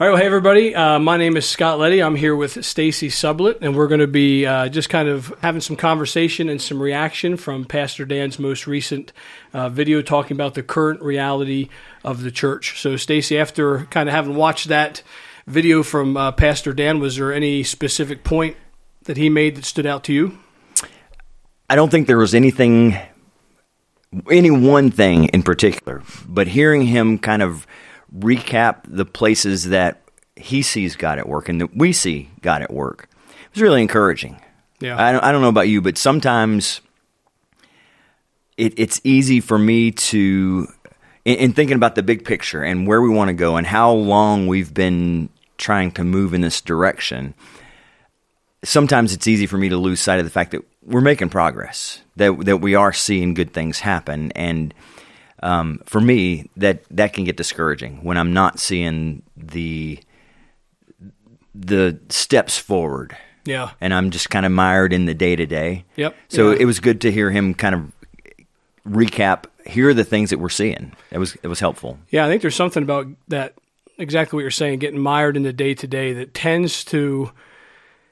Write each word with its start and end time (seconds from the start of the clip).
All 0.00 0.06
right, 0.06 0.12
well, 0.14 0.22
hey 0.22 0.26
everybody. 0.26 0.74
Uh, 0.74 0.98
my 0.98 1.18
name 1.18 1.36
is 1.36 1.46
Scott 1.46 1.78
Letty. 1.78 2.02
I'm 2.02 2.16
here 2.16 2.34
with 2.34 2.64
Stacy 2.64 3.08
Sublett, 3.08 3.58
and 3.60 3.76
we're 3.76 3.86
going 3.86 4.00
to 4.00 4.06
be 4.06 4.46
uh, 4.46 4.70
just 4.70 4.88
kind 4.88 5.10
of 5.10 5.30
having 5.42 5.60
some 5.60 5.76
conversation 5.76 6.48
and 6.48 6.58
some 6.58 6.80
reaction 6.80 7.36
from 7.36 7.66
Pastor 7.66 8.06
Dan's 8.06 8.38
most 8.38 8.66
recent 8.66 9.12
uh, 9.52 9.68
video 9.68 10.00
talking 10.00 10.34
about 10.34 10.54
the 10.54 10.62
current 10.62 11.02
reality 11.02 11.68
of 12.02 12.22
the 12.22 12.30
church. 12.30 12.80
So, 12.80 12.96
Stacy, 12.96 13.38
after 13.38 13.84
kind 13.90 14.08
of 14.08 14.14
having 14.14 14.36
watched 14.36 14.68
that 14.68 15.02
video 15.46 15.82
from 15.82 16.16
uh, 16.16 16.32
Pastor 16.32 16.72
Dan, 16.72 16.98
was 16.98 17.16
there 17.16 17.30
any 17.30 17.62
specific 17.62 18.24
point 18.24 18.56
that 19.02 19.18
he 19.18 19.28
made 19.28 19.54
that 19.56 19.66
stood 19.66 19.84
out 19.84 20.02
to 20.04 20.14
you? 20.14 20.38
I 21.68 21.76
don't 21.76 21.90
think 21.90 22.06
there 22.06 22.16
was 22.16 22.34
anything, 22.34 22.96
any 24.30 24.50
one 24.50 24.90
thing 24.90 25.26
in 25.26 25.42
particular, 25.42 26.02
but 26.26 26.46
hearing 26.46 26.86
him 26.86 27.18
kind 27.18 27.42
of 27.42 27.66
recap 28.16 28.82
the 28.86 29.04
places 29.04 29.68
that 29.68 30.00
he 30.36 30.62
sees 30.62 30.96
God 30.96 31.18
at 31.18 31.28
work 31.28 31.48
and 31.48 31.60
that 31.60 31.76
we 31.76 31.92
see 31.92 32.30
God 32.40 32.62
at 32.62 32.72
work. 32.72 33.08
It 33.28 33.54
was 33.54 33.62
really 33.62 33.82
encouraging. 33.82 34.40
Yeah. 34.80 35.00
I 35.00 35.12
don't, 35.12 35.22
I 35.22 35.32
don't 35.32 35.42
know 35.42 35.48
about 35.48 35.68
you, 35.68 35.82
but 35.82 35.98
sometimes 35.98 36.80
it, 38.56 38.74
it's 38.78 39.00
easy 39.04 39.40
for 39.40 39.58
me 39.58 39.90
to, 39.90 40.66
in, 41.24 41.36
in 41.36 41.52
thinking 41.52 41.76
about 41.76 41.94
the 41.94 42.02
big 42.02 42.24
picture 42.24 42.62
and 42.62 42.86
where 42.86 43.02
we 43.02 43.10
want 43.10 43.28
to 43.28 43.34
go 43.34 43.56
and 43.56 43.66
how 43.66 43.92
long 43.92 44.46
we've 44.46 44.72
been 44.72 45.28
trying 45.58 45.92
to 45.92 46.04
move 46.04 46.32
in 46.32 46.40
this 46.40 46.60
direction, 46.60 47.34
sometimes 48.64 49.12
it's 49.12 49.26
easy 49.26 49.46
for 49.46 49.58
me 49.58 49.68
to 49.68 49.76
lose 49.76 50.00
sight 50.00 50.18
of 50.18 50.24
the 50.24 50.30
fact 50.30 50.52
that 50.52 50.64
we're 50.82 51.02
making 51.02 51.28
progress, 51.28 52.00
that, 52.16 52.44
that 52.46 52.56
we 52.58 52.74
are 52.74 52.92
seeing 52.92 53.34
good 53.34 53.52
things 53.52 53.80
happen. 53.80 54.32
And 54.32 54.72
um, 55.42 55.80
for 55.86 56.00
me, 56.00 56.48
that 56.56 56.84
that 56.90 57.12
can 57.12 57.24
get 57.24 57.36
discouraging 57.36 58.02
when 58.04 58.16
I'm 58.16 58.32
not 58.32 58.58
seeing 58.58 59.22
the 59.36 59.98
the 61.54 61.98
steps 62.08 62.58
forward. 62.58 63.16
Yeah. 63.44 63.70
And 63.80 63.92
I'm 63.94 64.10
just 64.10 64.30
kind 64.30 64.44
of 64.46 64.52
mired 64.52 64.92
in 64.92 65.06
the 65.06 65.14
day 65.14 65.34
to 65.34 65.46
day. 65.46 65.84
Yep. 65.96 66.14
So 66.28 66.50
Yeah. 66.50 66.58
it 66.60 66.64
was 66.66 66.78
good 66.80 67.00
to 67.02 67.10
hear 67.12 67.30
him 67.30 67.54
kind 67.54 67.74
of 67.74 67.92
recap. 68.86 69.44
Here 69.66 69.88
are 69.88 69.94
the 69.94 70.04
things 70.04 70.30
that 70.30 70.38
we're 70.38 70.48
seeing. 70.48 70.92
It 71.10 71.18
was 71.18 71.36
it 71.42 71.48
was 71.48 71.60
helpful. 71.60 71.98
Yeah, 72.10 72.26
I 72.26 72.28
think 72.28 72.42
there's 72.42 72.54
something 72.56 72.82
about 72.82 73.06
that, 73.28 73.54
exactly 73.98 74.36
what 74.36 74.42
you're 74.42 74.50
saying, 74.50 74.78
getting 74.78 75.00
mired 75.00 75.36
in 75.36 75.42
the 75.42 75.52
day 75.52 75.74
to 75.74 75.86
day 75.86 76.12
that 76.14 76.34
tends 76.34 76.84
to. 76.86 77.30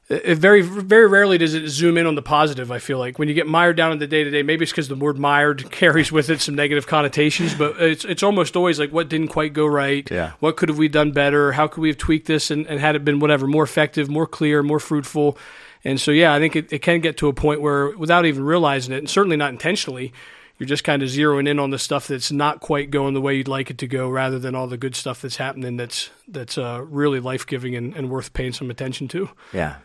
It 0.09 0.39
very, 0.39 0.63
very 0.63 1.07
rarely 1.07 1.37
does 1.37 1.53
it 1.53 1.69
zoom 1.69 1.99
in 1.99 2.07
on 2.07 2.15
the 2.15 2.23
positive. 2.23 2.73
I 2.73 2.79
feel 2.79 2.99
like 2.99 3.19
when 3.19 3.29
you 3.29 3.35
get 3.35 3.47
mired 3.47 3.77
down 3.77 3.93
in 3.93 3.99
the 3.99 4.07
day 4.07 4.25
to 4.25 4.31
day, 4.31 4.43
maybe 4.43 4.63
it's 4.63 4.73
because 4.73 4.89
the 4.89 4.95
word 4.95 5.19
"mired" 5.19 5.71
carries 5.71 6.11
with 6.11 6.31
it 6.31 6.41
some 6.41 6.55
negative 6.55 6.87
connotations. 6.87 7.55
But 7.55 7.79
it's 7.79 8.07
it's 8.07 8.23
almost 8.23 8.57
always 8.57 8.79
like 8.79 8.91
what 8.91 9.11
didn't 9.11 9.29
quite 9.29 9.53
go 9.53 9.67
right. 9.67 10.11
Yeah. 10.11 10.33
What 10.41 10.57
could 10.57 10.71
have 10.71 10.79
we 10.79 10.89
done 10.89 11.13
better? 11.13 11.53
How 11.53 11.67
could 11.67 11.83
we 11.83 11.89
have 11.89 11.99
tweaked 11.99 12.27
this 12.27 12.51
and, 12.51 12.67
and 12.69 12.81
had 12.81 12.97
it 12.97 13.05
been 13.05 13.21
whatever 13.21 13.47
more 13.47 13.65
effective, 13.65 14.09
more 14.09 14.27
clear, 14.27 14.63
more 14.63 14.81
fruitful? 14.81 15.37
And 15.85 16.01
so, 16.01 16.11
yeah, 16.11 16.35
I 16.35 16.39
think 16.39 16.57
it, 16.57 16.73
it 16.73 16.81
can 16.81 17.01
get 17.01 17.19
to 17.19 17.29
a 17.29 17.33
point 17.33 17.61
where, 17.61 17.97
without 17.97 18.27
even 18.27 18.45
realizing 18.45 18.95
it, 18.95 18.99
and 18.99 19.11
certainly 19.11 19.37
not 19.37 19.51
intentionally, 19.51 20.13
you're 20.59 20.67
just 20.67 20.85
kind 20.85 21.03
of 21.03 21.09
zeroing 21.09 21.49
in 21.49 21.59
on 21.59 21.71
the 21.71 21.79
stuff 21.79 22.09
that's 22.09 22.33
not 22.33 22.61
quite 22.61 22.91
going 22.91 23.15
the 23.15 23.21
way 23.21 23.37
you'd 23.37 23.47
like 23.47 23.71
it 23.71 23.79
to 23.79 23.87
go, 23.87 24.09
rather 24.09 24.39
than 24.39 24.55
all 24.55 24.67
the 24.67 24.77
good 24.77 24.97
stuff 24.97 25.23
that's 25.23 25.37
happening 25.37 25.77
that's 25.77 26.11
that's 26.27 26.59
uh, 26.59 26.83
really 26.89 27.21
life 27.21 27.47
giving 27.47 27.77
and, 27.77 27.95
and 27.95 28.11
worth 28.11 28.33
paying 28.33 28.53
some 28.53 28.71
attention 28.71 29.07
to. 29.09 29.29
Yeah. 29.53 29.77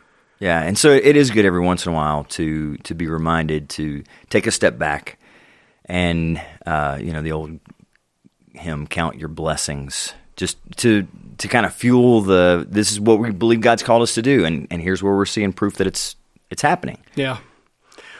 Yeah, 0.43 0.61
and 0.61 0.77
so 0.77 0.91
it 0.91 1.15
is 1.15 1.31
good 1.31 1.45
every 1.45 1.61
once 1.61 1.85
in 1.85 1.93
a 1.93 1.95
while 1.95 2.25
to 2.25 2.75
to 2.75 2.93
be 2.93 3.07
reminded 3.07 3.69
to 3.69 4.03
take 4.29 4.45
a 4.45 4.51
step 4.51 4.77
back, 4.77 5.17
and 5.85 6.41
uh, 6.65 6.99
you 7.01 7.13
know 7.13 7.21
the 7.21 7.31
old 7.31 7.61
hymn, 8.51 8.85
"Count 8.85 9.17
your 9.17 9.29
blessings," 9.29 10.13
just 10.35 10.57
to 10.79 11.07
to 11.37 11.47
kind 11.47 11.65
of 11.65 11.73
fuel 11.73 12.19
the. 12.19 12.67
This 12.69 12.91
is 12.91 12.99
what 12.99 13.19
we 13.19 13.31
believe 13.31 13.61
God's 13.61 13.83
called 13.83 14.01
us 14.01 14.15
to 14.15 14.21
do, 14.21 14.43
and 14.43 14.67
and 14.69 14.81
here's 14.81 15.01
where 15.01 15.15
we're 15.15 15.25
seeing 15.25 15.53
proof 15.53 15.77
that 15.77 15.87
it's 15.87 16.17
it's 16.49 16.61
happening. 16.61 16.97
Yeah. 17.15 17.37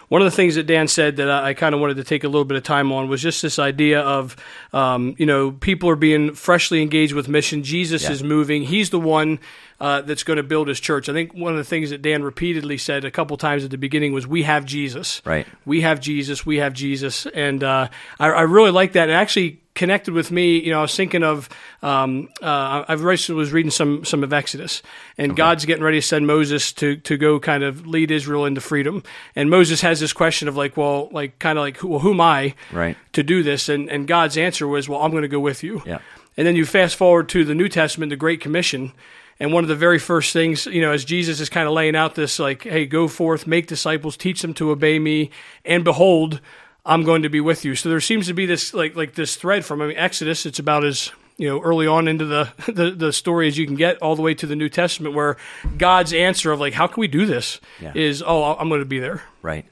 One 0.09 0.21
of 0.21 0.25
the 0.25 0.35
things 0.35 0.55
that 0.55 0.67
Dan 0.67 0.87
said 0.87 1.15
that 1.17 1.29
I, 1.29 1.49
I 1.49 1.53
kind 1.53 1.73
of 1.73 1.81
wanted 1.81 1.97
to 1.97 2.03
take 2.03 2.23
a 2.23 2.27
little 2.27 2.45
bit 2.45 2.57
of 2.57 2.63
time 2.63 2.91
on 2.91 3.09
was 3.09 3.21
just 3.21 3.41
this 3.41 3.57
idea 3.59 4.01
of, 4.01 4.35
um, 4.73 5.15
you 5.17 5.25
know, 5.25 5.51
people 5.51 5.89
are 5.89 5.95
being 5.95 6.33
freshly 6.33 6.81
engaged 6.81 7.13
with 7.13 7.27
mission. 7.27 7.63
Jesus 7.63 8.03
Yeah. 8.03 8.11
is 8.11 8.23
moving. 8.23 8.63
He's 8.63 8.89
the 8.89 8.99
one 8.99 9.39
uh, 9.79 10.01
that's 10.01 10.23
going 10.23 10.37
to 10.37 10.43
build 10.43 10.67
his 10.67 10.79
church. 10.79 11.09
I 11.09 11.13
think 11.13 11.33
one 11.33 11.51
of 11.51 11.57
the 11.57 11.63
things 11.63 11.89
that 11.89 12.01
Dan 12.01 12.23
repeatedly 12.23 12.77
said 12.77 13.03
a 13.05 13.11
couple 13.11 13.35
times 13.37 13.65
at 13.65 13.71
the 13.71 13.77
beginning 13.77 14.13
was, 14.13 14.25
"We 14.25 14.43
have 14.43 14.65
Jesus." 14.65 15.21
Right. 15.25 15.45
We 15.65 15.81
have 15.81 15.99
Jesus. 15.99 16.45
We 16.45 16.57
have 16.57 16.73
Jesus, 16.73 17.25
and 17.25 17.63
uh, 17.63 17.89
I, 18.19 18.27
I 18.27 18.41
really 18.43 18.71
like 18.71 18.93
that. 18.93 19.09
It 19.09 19.13
actually 19.13 19.59
connected 19.75 20.13
with 20.13 20.31
me. 20.31 20.59
You 20.59 20.71
know, 20.71 20.79
I 20.79 20.81
was 20.83 20.95
thinking 20.95 21.23
of 21.23 21.49
um, 21.81 22.29
uh, 22.41 22.83
I 22.87 22.93
recently 22.93 23.39
was 23.39 23.51
reading 23.51 23.71
some 23.71 24.05
some 24.05 24.23
of 24.23 24.31
Exodus, 24.33 24.81
and 25.17 25.35
God's 25.35 25.65
getting 25.65 25.83
ready 25.83 25.97
to 25.99 26.05
send 26.05 26.27
Moses 26.27 26.71
to 26.73 26.95
to 26.97 27.17
go 27.17 27.39
kind 27.39 27.63
of 27.63 27.87
lead 27.87 28.11
Israel 28.11 28.45
into 28.45 28.61
freedom. 28.61 29.03
And 29.35 29.49
Moses 29.49 29.81
has 29.81 29.99
this 29.99 30.13
question 30.13 30.47
of 30.47 30.55
like, 30.55 30.77
well, 30.77 31.09
like 31.11 31.39
kind 31.39 31.57
of 31.57 31.63
like, 31.63 31.77
who, 31.77 31.87
well, 31.89 31.99
who 31.99 32.11
am 32.13 32.21
I 32.21 32.55
Right. 32.71 32.97
to 33.13 33.23
do 33.23 33.43
this? 33.43 33.69
And 33.69 33.89
and 33.89 34.07
God's 34.07 34.37
answer 34.37 34.67
was, 34.67 34.87
well, 34.87 35.01
I'm 35.01 35.11
going 35.11 35.23
to 35.23 35.27
go 35.27 35.39
with 35.39 35.63
you. 35.63 35.81
Yeah. 35.85 35.99
And 36.37 36.47
then 36.47 36.55
you 36.55 36.65
fast 36.65 36.95
forward 36.95 37.29
to 37.29 37.45
the 37.45 37.53
New 37.55 37.69
Testament, 37.69 38.09
the 38.09 38.15
Great 38.15 38.41
Commission. 38.41 38.91
And 39.39 39.51
one 39.51 39.63
of 39.63 39.67
the 39.67 39.75
very 39.75 39.97
first 39.99 40.31
things, 40.31 40.67
you 40.67 40.79
know, 40.81 40.91
as 40.91 41.03
Jesus 41.03 41.39
is 41.39 41.49
kind 41.49 41.67
of 41.67 41.73
laying 41.73 41.95
out 41.95 42.13
this, 42.15 42.37
like, 42.39 42.63
hey, 42.63 42.85
go 42.85 43.07
forth, 43.07 43.47
make 43.47 43.65
disciples, 43.67 44.15
teach 44.15 44.41
them 44.41 44.53
to 44.53 44.69
obey 44.69 44.99
me, 44.99 45.31
and 45.65 45.83
behold, 45.83 46.39
I'm 46.85 47.03
going 47.03 47.23
to 47.23 47.29
be 47.29 47.39
with 47.41 47.63
you. 47.65 47.75
So 47.75 47.89
there 47.89 48.01
seems 48.01 48.27
to 48.27 48.33
be 48.33 48.45
this, 48.45 48.73
like, 48.73 48.95
like 48.95 49.13
this 49.15 49.35
thread 49.35 49.63
from 49.65 49.81
I 49.81 49.87
mean, 49.87 49.97
Exodus. 49.97 50.45
It's 50.45 50.59
about 50.59 50.83
as 50.83 51.11
you 51.37 51.47
know 51.49 51.61
early 51.61 51.87
on 51.87 52.07
into 52.07 52.25
the, 52.25 52.51
the 52.71 52.91
the 52.91 53.13
story 53.13 53.47
as 53.47 53.57
you 53.57 53.65
can 53.65 53.75
get, 53.75 53.97
all 54.01 54.15
the 54.15 54.21
way 54.21 54.33
to 54.35 54.45
the 54.45 54.55
New 54.55 54.69
Testament, 54.69 55.15
where 55.15 55.37
God's 55.77 56.13
answer 56.13 56.51
of 56.51 56.59
like, 56.59 56.73
how 56.73 56.87
can 56.87 56.99
we 56.99 57.07
do 57.07 57.25
this, 57.25 57.59
Yeah. 57.79 57.93
is, 57.95 58.21
oh, 58.25 58.55
I'm 58.55 58.69
going 58.69 58.81
to 58.81 58.85
be 58.85 58.99
there. 58.99 59.23
Right. 59.41 59.65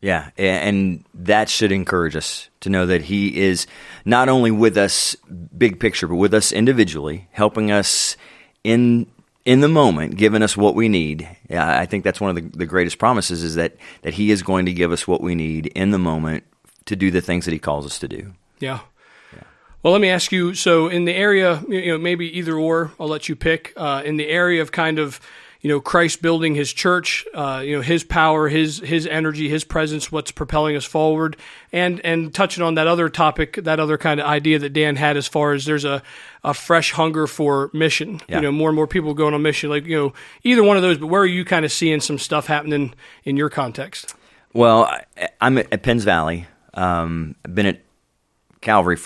Yeah, 0.00 0.30
and 0.36 1.02
that 1.14 1.48
should 1.48 1.72
encourage 1.72 2.14
us 2.14 2.50
to 2.60 2.68
know 2.68 2.84
that 2.84 3.00
He 3.02 3.38
is 3.40 3.66
not 4.04 4.28
only 4.28 4.50
with 4.50 4.76
us, 4.76 5.16
big 5.56 5.80
picture, 5.80 6.06
but 6.06 6.16
with 6.16 6.34
us 6.34 6.52
individually, 6.52 7.26
helping 7.32 7.70
us 7.70 8.18
in 8.62 9.06
in 9.44 9.60
the 9.60 9.68
moment, 9.68 10.16
giving 10.16 10.42
us 10.42 10.56
what 10.56 10.74
we 10.74 10.88
need. 10.88 11.28
I 11.50 11.86
think 11.86 12.04
that's 12.04 12.20
one 12.20 12.30
of 12.30 12.36
the, 12.36 12.58
the 12.58 12.66
greatest 12.66 12.98
promises 12.98 13.42
is 13.42 13.56
that 13.56 13.76
that 14.02 14.14
He 14.14 14.30
is 14.30 14.42
going 14.42 14.66
to 14.66 14.72
give 14.72 14.92
us 14.92 15.06
what 15.06 15.20
we 15.20 15.34
need 15.34 15.66
in 15.66 15.90
the 15.90 15.98
moment 15.98 16.44
to 16.86 16.96
do 16.96 17.10
the 17.10 17.20
things 17.20 17.44
that 17.44 17.52
He 17.52 17.58
calls 17.58 17.86
us 17.86 17.98
to 18.00 18.08
do. 18.08 18.32
Yeah. 18.58 18.80
Well, 19.82 19.92
let 19.92 20.00
me 20.00 20.08
ask 20.08 20.32
you. 20.32 20.54
So, 20.54 20.88
in 20.88 21.04
the 21.04 21.12
area, 21.12 21.62
you 21.68 21.92
know, 21.92 21.98
maybe 21.98 22.38
either 22.38 22.56
or, 22.56 22.92
I'll 22.98 23.06
let 23.06 23.28
you 23.28 23.36
pick. 23.36 23.74
Uh, 23.76 24.00
in 24.02 24.16
the 24.16 24.28
area 24.28 24.62
of 24.62 24.72
kind 24.72 24.98
of, 24.98 25.20
you 25.64 25.70
know, 25.70 25.80
Christ 25.80 26.20
building 26.20 26.54
His 26.54 26.74
church, 26.74 27.24
uh, 27.32 27.62
you 27.64 27.74
know, 27.74 27.80
His 27.80 28.04
power, 28.04 28.50
His 28.50 28.80
His 28.80 29.06
energy, 29.06 29.48
His 29.48 29.64
presence, 29.64 30.12
what's 30.12 30.30
propelling 30.30 30.76
us 30.76 30.84
forward, 30.84 31.38
and 31.72 32.04
and 32.04 32.34
touching 32.34 32.62
on 32.62 32.74
that 32.74 32.86
other 32.86 33.08
topic, 33.08 33.58
that 33.64 33.80
other 33.80 33.96
kind 33.96 34.20
of 34.20 34.26
idea 34.26 34.58
that 34.58 34.74
Dan 34.74 34.96
had, 34.96 35.16
as 35.16 35.26
far 35.26 35.54
as 35.54 35.64
there's 35.64 35.86
a 35.86 36.02
a 36.44 36.52
fresh 36.52 36.92
hunger 36.92 37.26
for 37.26 37.70
mission. 37.72 38.20
Yeah. 38.28 38.36
You 38.36 38.42
know, 38.42 38.52
more 38.52 38.68
and 38.68 38.76
more 38.76 38.86
people 38.86 39.14
going 39.14 39.32
on 39.32 39.40
mission. 39.40 39.70
Like, 39.70 39.86
you 39.86 39.96
know, 39.96 40.12
either 40.42 40.62
one 40.62 40.76
of 40.76 40.82
those. 40.82 40.98
But 40.98 41.06
where 41.06 41.22
are 41.22 41.26
you 41.26 41.46
kind 41.46 41.64
of 41.64 41.72
seeing 41.72 42.00
some 42.00 42.18
stuff 42.18 42.46
happening 42.46 42.92
in 43.24 43.38
your 43.38 43.48
context? 43.48 44.14
Well, 44.52 44.84
I, 44.84 45.30
I'm 45.40 45.56
at, 45.56 45.82
Penns 45.82 46.04
Valley. 46.04 46.46
Um, 46.74 47.36
I've 47.42 47.54
been 47.54 47.64
at 47.64 47.80
Calvary 48.60 48.96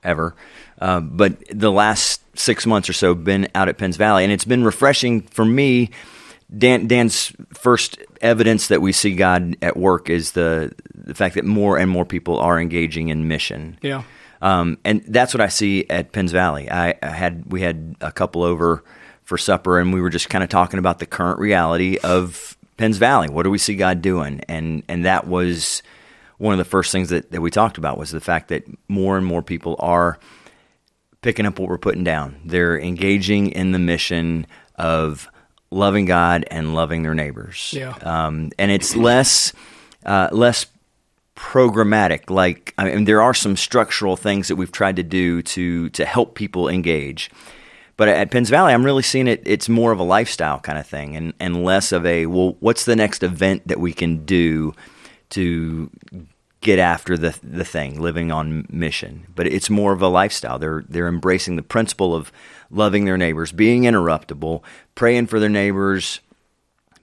forever, 0.00 0.34
uh, 0.80 1.00
but 1.00 1.36
the 1.50 1.70
last 1.70 2.22
six 2.38 2.66
months 2.66 2.88
or 2.88 2.92
so 2.92 3.14
been 3.14 3.48
out 3.54 3.68
at 3.68 3.78
Penns 3.78 3.96
Valley, 3.96 4.24
and 4.24 4.32
it's 4.32 4.44
been 4.44 4.64
refreshing 4.64 5.22
for 5.22 5.44
me. 5.44 5.90
Dan, 6.56 6.86
Dan's 6.88 7.32
first 7.52 7.98
evidence 8.20 8.68
that 8.68 8.82
we 8.82 8.92
see 8.92 9.14
God 9.14 9.56
at 9.62 9.76
work 9.76 10.10
is 10.10 10.32
the 10.32 10.72
the 10.94 11.14
fact 11.14 11.34
that 11.36 11.44
more 11.44 11.78
and 11.78 11.90
more 11.90 12.04
people 12.04 12.38
are 12.38 12.60
engaging 12.60 13.08
in 13.08 13.28
mission. 13.28 13.78
Yeah. 13.82 14.02
Um, 14.42 14.78
and 14.84 15.02
that's 15.06 15.34
what 15.34 15.40
I 15.40 15.48
see 15.48 15.88
at 15.90 16.12
Penns 16.12 16.32
Valley. 16.32 16.70
I, 16.70 16.94
I 17.02 17.08
had 17.08 17.44
we 17.52 17.60
had 17.60 17.96
a 18.00 18.10
couple 18.10 18.42
over 18.42 18.82
for 19.22 19.38
supper, 19.38 19.78
and 19.78 19.92
we 19.92 20.00
were 20.00 20.10
just 20.10 20.28
kind 20.28 20.42
of 20.42 20.50
talking 20.50 20.78
about 20.78 20.98
the 20.98 21.06
current 21.06 21.38
reality 21.38 21.98
of 22.02 22.56
Penns 22.76 22.96
Valley. 22.96 23.28
What 23.28 23.44
do 23.44 23.50
we 23.50 23.58
see 23.58 23.76
God 23.76 24.02
doing? 24.02 24.40
And 24.48 24.82
and 24.88 25.04
that 25.04 25.26
was 25.26 25.82
one 26.40 26.54
of 26.54 26.58
the 26.58 26.64
first 26.64 26.90
things 26.90 27.10
that, 27.10 27.30
that 27.32 27.42
we 27.42 27.50
talked 27.50 27.76
about 27.76 27.98
was 27.98 28.10
the 28.10 28.20
fact 28.20 28.48
that 28.48 28.64
more 28.88 29.18
and 29.18 29.26
more 29.26 29.42
people 29.42 29.76
are 29.78 30.18
picking 31.20 31.44
up 31.44 31.58
what 31.58 31.68
we're 31.68 31.76
putting 31.76 32.02
down. 32.02 32.40
They're 32.46 32.80
engaging 32.80 33.50
in 33.50 33.72
the 33.72 33.78
mission 33.78 34.46
of 34.76 35.30
loving 35.70 36.06
God 36.06 36.46
and 36.50 36.74
loving 36.74 37.02
their 37.02 37.14
neighbors. 37.14 37.74
Yeah. 37.76 37.94
Um, 38.00 38.50
and 38.58 38.70
it's 38.70 38.96
less 38.96 39.52
uh, 40.06 40.30
less 40.32 40.64
programmatic. 41.36 42.30
Like 42.30 42.72
I 42.78 42.84
mean, 42.84 43.04
there 43.04 43.20
are 43.20 43.34
some 43.34 43.54
structural 43.54 44.16
things 44.16 44.48
that 44.48 44.56
we've 44.56 44.72
tried 44.72 44.96
to 44.96 45.02
do 45.02 45.42
to 45.42 45.90
to 45.90 46.06
help 46.06 46.34
people 46.34 46.70
engage. 46.70 47.30
But 47.98 48.08
at 48.08 48.30
Penns 48.30 48.48
Valley, 48.48 48.72
I'm 48.72 48.82
really 48.82 49.02
seeing 49.02 49.28
it. 49.28 49.42
It's 49.44 49.68
more 49.68 49.92
of 49.92 49.98
a 49.98 50.04
lifestyle 50.04 50.58
kind 50.58 50.78
of 50.78 50.86
thing, 50.86 51.16
and 51.16 51.34
and 51.38 51.64
less 51.64 51.92
of 51.92 52.06
a 52.06 52.24
well, 52.24 52.56
what's 52.60 52.86
the 52.86 52.96
next 52.96 53.22
event 53.22 53.68
that 53.68 53.78
we 53.78 53.92
can 53.92 54.24
do 54.24 54.72
to 55.30 55.90
get 56.60 56.78
after 56.78 57.16
the 57.16 57.38
the 57.42 57.64
thing, 57.64 58.00
living 58.00 58.30
on 58.30 58.66
mission. 58.70 59.26
But 59.34 59.46
it's 59.46 59.70
more 59.70 59.92
of 59.92 60.02
a 60.02 60.08
lifestyle. 60.08 60.58
They're 60.58 60.84
they're 60.88 61.08
embracing 61.08 61.56
the 61.56 61.62
principle 61.62 62.14
of 62.14 62.32
loving 62.70 63.04
their 63.04 63.16
neighbors, 63.16 63.52
being 63.52 63.82
interruptible, 63.82 64.62
praying 64.94 65.26
for 65.26 65.40
their 65.40 65.48
neighbors, 65.48 66.20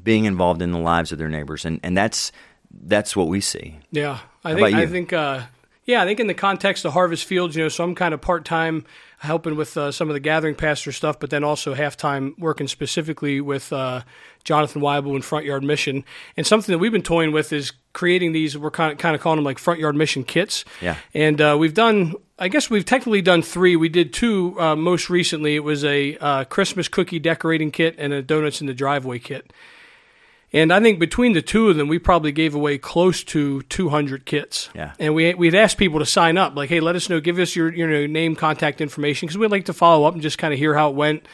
being 0.02 0.26
involved 0.26 0.62
in 0.62 0.72
the 0.72 0.80
lives 0.80 1.12
of 1.12 1.18
their 1.18 1.30
neighbors, 1.30 1.66
and 1.66 1.80
and 1.84 1.98
that's 1.98 2.32
that's 2.72 3.16
what 3.16 3.28
we 3.28 3.42
see. 3.42 3.80
Yeah, 3.92 4.20
I 4.44 4.52
How 4.52 4.56
think 4.56 4.76
I 4.76 4.86
think 4.86 5.14
uh, 5.14 5.42
yeah, 5.88 6.04
I 6.04 6.06
think 6.06 6.20
in 6.20 6.28
the 6.28 6.34
context 6.34 6.84
of 6.84 6.92
Harvest 6.92 7.24
Fields, 7.24 7.56
you 7.56 7.64
know, 7.64 7.70
so 7.70 7.86
I'm 7.86 7.96
kind 7.96 8.14
of 8.14 8.20
part 8.20 8.44
time 8.44 8.86
helping 9.20 9.56
with 9.56 9.76
uh, 9.78 9.90
some 9.92 10.10
of 10.10 10.14
the 10.14 10.20
gathering 10.20 10.54
pastor 10.54 10.92
stuff, 10.92 11.18
but 11.18 11.30
then 11.30 11.46
also 11.46 11.74
half 11.74 11.96
time 11.96 12.36
working 12.38 12.68
specifically 12.68 13.40
with 13.40 13.72
uh, 13.72 14.02
Jonathan 14.44 14.82
Weibel 14.82 15.16
and 15.16 15.24
Front 15.24 15.46
Yard 15.46 15.64
Mission. 15.64 16.04
And 16.36 16.46
something 16.46 16.74
that 16.74 16.80
we've 16.80 16.92
been 16.92 17.02
toying 17.02 17.32
with 17.32 17.54
is 17.54 17.72
creating 17.94 18.34
these. 18.34 18.58
We're 18.58 18.70
kind 18.70 18.92
of 18.92 18.98
kind 18.98 19.16
of 19.16 19.22
calling 19.22 19.38
them 19.38 19.46
like 19.46 19.60
Front 19.60 19.80
Yard 19.80 19.96
Mission 19.96 20.26
kits. 20.26 20.66
Yeah. 20.82 20.98
And 21.14 21.40
uh, 21.40 21.56
we've 21.58 21.74
done. 21.74 22.14
I 22.38 22.50
guess 22.50 22.70
we've 22.70 22.86
technically 22.86 23.22
done 23.22 23.42
three. 23.42 23.76
We 23.78 23.90
did 23.90 24.14
two 24.14 24.60
uh, 24.60 24.76
most 24.76 25.10
recently. 25.10 25.56
It 25.56 25.64
was 25.64 25.86
a 25.86 26.18
uh, 26.18 26.44
Christmas 26.44 26.90
cookie 26.90 27.18
decorating 27.18 27.72
kit 27.72 27.96
and 27.98 28.12
a 28.12 28.22
donuts 28.22 28.60
in 28.60 28.68
the 28.68 28.74
driveway 28.74 29.20
kit. 29.20 29.52
And 30.54 30.72
I 30.72 30.80
think 30.80 31.00
between 31.00 31.34
the 31.34 31.42
two 31.42 31.70
of 31.70 31.76
them, 31.76 31.90
we 31.90 32.00
probably 32.00 32.32
gave 32.32 32.56
away 32.56 32.78
close 32.78 33.24
to 33.26 33.64
200 33.64 34.26
kits. 34.26 34.70
Yeah. 34.74 34.94
And 34.98 35.14
we 35.14 35.34
we'd 35.34 35.56
asked 35.56 35.78
people 35.78 36.00
to 36.00 36.06
sign 36.06 36.38
up, 36.38 36.56
like, 36.56 36.70
hey, 36.70 36.80
let 36.80 36.96
us 36.96 37.10
know, 37.10 37.20
give 37.20 37.38
us 37.38 37.56
your 37.56 37.74
your 37.74 37.90
know, 37.90 38.08
name, 38.08 38.36
contact 38.36 38.80
information, 38.80 39.28
because 39.28 39.38
we'd 39.38 39.52
like 39.52 39.66
to 39.66 39.74
follow 39.74 40.08
up 40.08 40.14
and 40.14 40.22
just 40.22 40.38
kind 40.38 40.54
of 40.54 40.60
hear 40.60 40.74
how 40.74 40.90
it 40.90 40.96
went. 40.96 41.28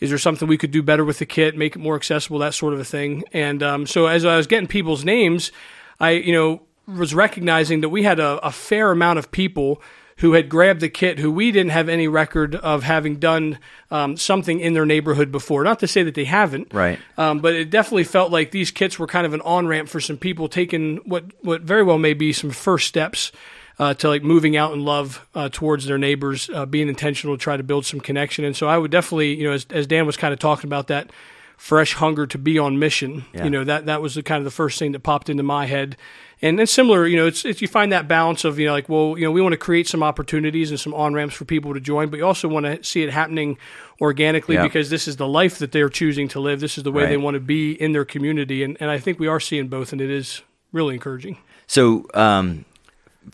Is 0.00 0.10
there 0.10 0.18
something 0.18 0.48
we 0.48 0.58
could 0.58 0.72
do 0.72 0.82
better 0.82 1.04
with 1.04 1.20
the 1.20 1.26
kit, 1.26 1.56
make 1.56 1.76
it 1.76 1.78
more 1.78 1.94
accessible, 1.94 2.40
that 2.40 2.54
sort 2.54 2.74
of 2.74 2.80
a 2.80 2.84
thing? 2.84 3.22
And 3.32 3.62
um, 3.62 3.86
so 3.86 4.06
as 4.06 4.24
I 4.24 4.36
was 4.36 4.48
getting 4.48 4.66
people's 4.66 5.04
names, 5.04 5.52
I 6.00 6.10
you 6.10 6.32
know 6.32 6.62
was 6.88 7.14
recognizing 7.14 7.82
that 7.82 7.90
we 7.90 8.02
had 8.02 8.18
a, 8.18 8.44
a 8.44 8.50
fair 8.50 8.90
amount 8.90 9.20
of 9.20 9.30
people 9.30 9.80
who 10.22 10.32
had 10.32 10.48
grabbed 10.48 10.80
the 10.80 10.88
kit 10.88 11.18
who 11.18 11.30
we 11.30 11.52
didn't 11.52 11.72
have 11.72 11.88
any 11.88 12.08
record 12.08 12.54
of 12.54 12.82
having 12.84 13.16
done 13.16 13.58
um, 13.90 14.16
something 14.16 14.58
in 14.60 14.72
their 14.72 14.86
neighborhood 14.86 15.30
before. 15.30 15.62
Not 15.64 15.78
to 15.80 15.86
say 15.86 16.02
that 16.04 16.14
they 16.14 16.24
haven't, 16.24 16.72
Right. 16.72 16.98
um, 17.18 17.40
but 17.40 17.54
it 17.54 17.70
definitely 17.70 18.04
felt 18.04 18.32
like 18.32 18.50
these 18.50 18.70
kits 18.70 18.98
were 18.98 19.06
kind 19.06 19.26
of 19.26 19.34
an 19.34 19.40
on 19.42 19.66
ramp 19.66 19.88
for 19.88 20.00
some 20.00 20.16
people 20.16 20.48
taking 20.48 20.96
what 21.04 21.24
what 21.42 21.60
very 21.62 21.82
well 21.82 21.98
may 21.98 22.14
be 22.14 22.32
some 22.32 22.50
first 22.50 22.86
steps 22.88 23.30
uh, 23.78 23.94
to 23.94 24.08
like 24.08 24.22
moving 24.22 24.56
out 24.56 24.72
in 24.72 24.84
love 24.84 25.26
uh, 25.34 25.48
towards 25.50 25.86
their 25.86 25.98
neighbors, 25.98 26.48
uh, 26.54 26.66
being 26.66 26.88
intentional 26.88 27.36
to 27.36 27.42
try 27.42 27.56
to 27.56 27.62
build 27.62 27.84
some 27.84 28.00
connection. 28.00 28.44
And 28.44 28.54
so 28.56 28.66
I 28.68 28.78
would 28.78 28.90
definitely, 28.90 29.34
you 29.34 29.44
know, 29.48 29.52
as, 29.54 29.66
as 29.70 29.86
Dan 29.86 30.06
was 30.06 30.16
kind 30.16 30.32
of 30.32 30.38
talking 30.38 30.68
about 30.68 30.86
that 30.88 31.10
fresh 31.56 31.94
hunger 31.94 32.26
to 32.26 32.38
be 32.38 32.58
on 32.58 32.78
mission, 32.78 33.24
Yeah. 33.34 33.44
you 33.44 33.50
know, 33.50 33.64
that 33.64 33.86
that 33.86 34.02
was 34.02 34.14
the 34.14 34.22
kind 34.22 34.38
of 34.38 34.44
the 34.44 34.50
first 34.50 34.78
thing 34.78 34.92
that 34.92 35.00
popped 35.00 35.28
into 35.28 35.42
my 35.42 35.66
head. 35.66 35.96
And 36.44 36.58
then 36.58 36.66
similar, 36.66 37.06
you 37.06 37.16
know, 37.16 37.26
it's, 37.28 37.44
it's 37.44 37.62
you 37.62 37.68
find 37.68 37.92
that 37.92 38.08
balance 38.08 38.44
of 38.44 38.58
you 38.58 38.66
know 38.66 38.72
like 38.72 38.88
well, 38.88 39.16
you 39.16 39.24
know, 39.24 39.30
we 39.30 39.40
want 39.40 39.52
to 39.52 39.56
create 39.58 39.86
some 39.88 40.02
opportunities 40.02 40.70
and 40.70 40.80
some 40.80 40.92
on 40.92 41.14
ramps 41.14 41.34
for 41.36 41.44
people 41.44 41.72
to 41.74 41.80
join, 41.80 42.08
but 42.10 42.16
you 42.18 42.26
also 42.26 42.48
want 42.48 42.66
to 42.66 42.82
see 42.82 43.02
it 43.04 43.10
happening 43.10 43.56
organically 44.00 44.56
Yeah. 44.56 44.64
because 44.64 44.90
this 44.90 45.06
is 45.06 45.16
the 45.16 45.28
life 45.28 45.58
that 45.58 45.70
they're 45.70 45.88
choosing 45.88 46.26
to 46.28 46.40
live. 46.40 46.58
This 46.60 46.76
is 46.76 46.82
the 46.84 46.90
way 46.90 47.06
they 47.06 47.16
want 47.16 47.34
to 47.34 47.40
be 47.40 47.72
in 47.80 47.92
their 47.92 48.04
community, 48.04 48.64
and, 48.64 48.76
and 48.80 48.90
I 48.90 48.98
think 48.98 49.20
we 49.20 49.28
are 49.28 49.38
seeing 49.40 49.68
both, 49.68 49.92
and 49.92 50.00
it 50.00 50.10
is 50.10 50.42
really 50.72 50.94
encouraging. 50.94 51.38
So, 51.68 52.06
um, 52.14 52.64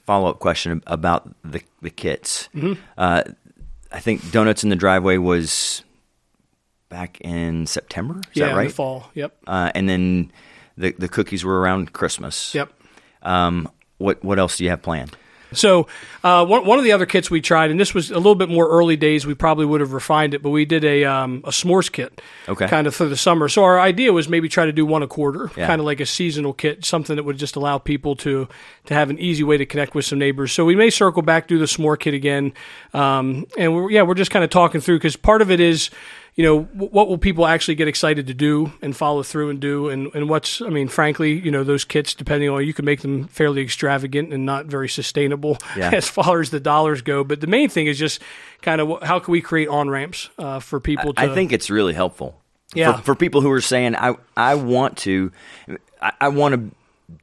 follow 0.05 0.29
up 0.29 0.39
question 0.39 0.83
about 0.87 1.29
the 1.43 1.63
the 1.81 1.91
kits. 1.91 2.51
Mm-hmm. 2.55 2.75
Uh, 2.99 3.23
I 3.91 4.01
think 4.01 4.31
donuts 4.31 4.63
in 4.65 4.69
the 4.69 4.77
driveway 4.77 5.17
was 5.17 5.83
back 6.91 7.19
in 7.23 7.67
September. 7.67 8.19
Is 8.19 8.25
yeah, 8.41 8.45
that 8.47 8.51
in 8.53 8.57
right? 8.59 8.69
the 8.69 8.75
fall. 8.75 9.11
Yep, 9.15 9.35
Uh, 9.47 9.71
and 9.75 9.89
then 9.89 10.31
the 10.77 10.93
the 10.99 11.09
cookies 11.09 11.43
were 11.45 11.59
around 11.61 11.93
Christmas. 11.95 12.55
yep. 12.55 12.71
Um, 13.23 13.71
what 13.99 14.23
what 14.25 14.39
else 14.39 14.57
do 14.57 14.65
you 14.65 14.71
have 14.71 14.83
planned? 14.83 15.17
So 15.55 15.87
uh, 16.23 16.45
one 16.45 16.67
one 16.67 16.77
of 16.79 16.85
the 16.85 16.93
other 16.93 17.07
kits 17.07 17.31
we 17.31 17.41
tried, 17.41 17.71
and 17.71 17.81
this 17.81 17.95
was 17.95 18.11
a 18.11 18.17
little 18.17 18.35
bit 18.35 18.51
more 18.51 18.69
early 18.69 18.97
days. 18.97 19.27
We 19.27 19.33
probably 19.35 19.65
would 19.65 19.81
have 19.81 19.95
refined 19.95 20.35
it, 20.35 20.43
but 20.43 20.51
we 20.51 20.67
did 20.67 20.85
a 20.85 21.05
um, 21.07 21.41
a 21.43 21.49
s'mores 21.51 21.91
kit, 21.91 22.21
Okay. 22.47 22.69
kind 22.69 22.87
of 22.87 22.95
for 22.95 23.07
the 23.07 23.17
summer. 23.17 23.49
So 23.49 23.65
our 23.65 23.81
idea 23.81 24.13
was 24.13 24.29
maybe 24.29 24.51
try 24.51 24.67
to 24.67 24.73
do 24.73 24.85
one 24.85 25.03
a 25.03 25.07
quarter, 25.07 25.51
Yeah. 25.57 25.67
kind 25.67 25.81
of 25.81 25.87
like 25.87 26.01
a 26.01 26.07
seasonal 26.07 26.53
kit, 26.53 26.85
something 26.85 27.17
that 27.17 27.23
would 27.23 27.39
just 27.39 27.57
allow 27.57 27.79
people 27.79 28.15
to 28.17 28.47
to 28.85 28.95
have 28.95 29.09
an 29.09 29.19
easy 29.19 29.43
way 29.43 29.57
to 29.57 29.65
connect 29.65 29.95
with 29.95 30.05
some 30.05 30.19
neighbors. 30.19 30.53
So 30.53 30.67
we 30.67 30.77
may 30.77 30.91
circle 30.91 31.23
back 31.23 31.49
do 31.49 31.59
the 31.59 31.65
s'more 31.65 31.99
kit 31.99 32.13
again, 32.13 32.53
um, 32.93 33.47
and 33.57 33.75
we're, 33.75 33.91
yeah, 33.91 34.03
we're 34.03 34.15
just 34.15 34.31
kind 34.31 34.45
of 34.45 34.51
talking 34.51 34.83
through 34.83 34.99
because 34.99 35.17
part 35.17 35.41
of 35.41 35.51
it 35.51 35.61
is. 35.61 35.89
You 36.39 36.45
know, 36.45 36.63
what 36.63 37.09
will 37.09 37.19
people 37.19 37.47
actually 37.49 37.75
get 37.75 37.89
excited 37.89 38.29
to 38.29 38.33
do 38.35 38.73
and 38.81 38.97
follow 38.97 39.25
through 39.25 39.51
and 39.51 39.59
do? 39.59 39.89
And, 39.89 40.15
and 40.15 40.29
what's, 40.29 40.63
I 40.63 40.69
mean, 40.69 40.87
frankly, 40.87 41.33
you 41.33 41.51
know, 41.51 41.65
those 41.65 41.85
kits, 41.85 42.15
depending 42.15 42.49
on, 42.49 42.65
you 42.65 42.73
can 42.73 42.85
make 42.85 43.01
them 43.01 43.27
fairly 43.27 43.61
extravagant 43.61 44.33
and 44.33 44.47
not 44.47 44.67
very 44.67 44.89
sustainable 44.89 45.59
Yeah. 45.77 45.91
as 45.95 46.07
far 46.09 46.41
as 46.41 46.51
the 46.51 46.61
dollars 46.61 47.03
go. 47.03 47.25
But 47.25 47.41
the 47.41 47.49
main 47.49 47.69
thing 47.69 47.89
is 47.89 47.99
just 47.99 48.23
kind 48.63 48.81
of 48.81 49.03
how 49.03 49.19
can 49.19 49.33
we 49.33 49.41
create 49.41 49.67
on 49.67 49.91
ramps 49.91 50.31
uh, 50.39 50.61
for 50.61 50.79
people 50.79 51.13
to. 51.15 51.21
I 51.21 51.35
think 51.35 51.53
it's 51.53 51.71
really 51.71 51.93
helpful. 51.93 52.41
Yeah. 52.73 52.99
For, 52.99 53.03
for 53.03 53.15
people 53.17 53.41
who 53.41 53.51
are 53.51 53.61
saying, 53.61 53.97
I 53.97 54.15
I 54.37 54.55
want 54.55 54.97
to, 54.99 55.33
I, 56.01 56.13
I 56.21 56.29
want 56.29 56.55
to 56.55 56.71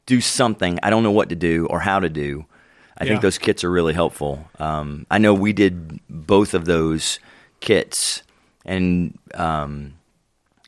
do 0.06 0.20
something. 0.20 0.78
I 0.84 0.90
don't 0.90 1.04
know 1.04 1.12
what 1.12 1.30
to 1.30 1.36
do 1.38 1.68
or 1.70 1.80
how 1.80 2.02
to 2.02 2.10
do. 2.10 2.46
I 2.98 3.06
Yeah. 3.06 3.12
think 3.12 3.22
those 3.22 3.38
kits 3.38 3.64
are 3.64 3.72
really 3.72 3.94
helpful. 3.94 4.50
Um, 4.60 5.06
I 5.10 5.20
know 5.20 5.34
we 5.34 5.54
did 5.54 6.02
both 6.10 6.54
of 6.54 6.66
those 6.66 7.20
kits, 7.62 8.24
and 8.66 9.18
um, 9.34 9.94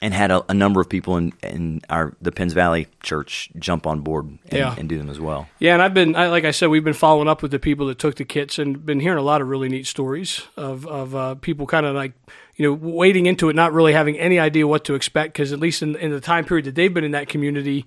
and 0.01 0.13
had 0.13 0.29
a, 0.29 0.43
a 0.47 0.53
number 0.53 0.79
of 0.79 0.87
people 0.87 1.17
in, 1.17 1.33
in 1.41 1.81
our 1.89 2.13
the 2.21 2.31
Penns 2.31 2.53
Valley 2.53 2.87
Church 3.01 3.49
jump 3.57 3.87
on 3.87 4.01
board 4.01 4.25
and, 4.25 4.39
Yeah. 4.51 4.75
and 4.77 4.87
do 4.87 4.97
them 4.97 5.09
as 5.09 5.19
well. 5.19 5.49
Yeah, 5.59 5.73
and 5.73 5.81
I've 5.81 5.93
been, 5.95 6.15
I, 6.15 6.27
like 6.27 6.45
I 6.45 6.51
said, 6.51 6.67
we've 6.67 6.83
been 6.83 6.93
following 6.93 7.27
up 7.27 7.41
with 7.41 7.49
the 7.49 7.57
people 7.59 7.87
that 7.87 7.97
took 7.97 8.15
the 8.15 8.23
kits 8.25 8.59
and 8.59 8.85
been 8.85 8.99
hearing 8.99 9.17
a 9.17 9.23
lot 9.23 9.41
of 9.41 9.47
really 9.47 9.69
neat 9.69 9.87
stories 9.87 10.43
of 10.55 10.85
of 10.87 11.15
uh, 11.15 11.35
people 11.35 11.65
kind 11.65 11.85
of 11.85 11.95
like 11.95 12.13
you 12.55 12.65
know 12.67 12.73
wading 12.73 13.25
into 13.25 13.49
it, 13.49 13.55
not 13.55 13.73
really 13.73 13.93
having 13.93 14.17
any 14.19 14.37
idea 14.39 14.67
what 14.67 14.83
to 14.85 14.93
expect 14.95 15.33
because 15.33 15.51
at 15.51 15.59
least 15.59 15.81
in, 15.81 15.95
in 15.95 16.11
the 16.11 16.21
time 16.21 16.45
period 16.45 16.65
that 16.65 16.75
they've 16.75 16.93
been 16.93 17.03
in 17.03 17.11
that 17.11 17.27
community. 17.27 17.85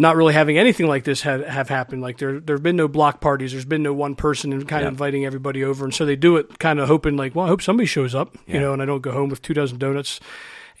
Not 0.00 0.16
really 0.16 0.32
having 0.32 0.56
anything 0.58 0.86
like 0.86 1.04
this 1.04 1.20
have, 1.22 1.44
have 1.46 1.68
happened. 1.68 2.00
Like 2.02 2.18
there, 2.18 2.40
there 2.40 2.56
have 2.56 2.62
been 2.62 2.76
no 2.76 2.88
block 2.88 3.20
parties. 3.20 3.52
There's 3.52 3.64
been 3.64 3.82
no 3.82 3.92
one 3.92 4.14
person 4.14 4.52
and 4.52 4.66
kind 4.66 4.82
Yeah. 4.82 4.88
of 4.88 4.94
inviting 4.94 5.26
everybody 5.26 5.62
over, 5.62 5.84
and 5.84 5.94
so 5.94 6.06
they 6.06 6.16
do 6.16 6.36
it 6.36 6.58
kind 6.58 6.80
of 6.80 6.88
hoping 6.88 7.16
like, 7.16 7.34
well, 7.34 7.44
I 7.44 7.48
hope 7.48 7.60
somebody 7.62 7.86
shows 7.86 8.14
up, 8.14 8.34
you 8.46 8.58
know, 8.58 8.72
and 8.72 8.80
I 8.80 8.86
don't 8.86 9.02
go 9.02 9.12
home 9.12 9.28
with 9.28 9.42
two 9.42 9.54
dozen 9.54 9.78
donuts. 9.78 10.18